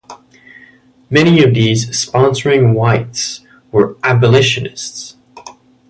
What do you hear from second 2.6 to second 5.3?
whites were abolitionists.